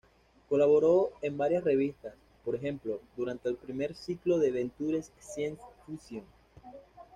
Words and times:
Colaboró 0.49 1.11
en 1.21 1.37
varias 1.37 1.63
revistas, 1.63 2.15
por 2.43 2.55
ejemplo, 2.55 2.99
durante 3.15 3.49
el 3.49 3.55
primer 3.55 3.93
ciclo 3.93 4.39
de 4.39 4.49
"Venture 4.49 5.03
Science 5.21 5.61
Fiction". 5.85 6.23